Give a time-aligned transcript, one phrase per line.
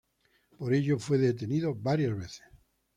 [0.57, 2.43] Por ello fue detenido varias veces.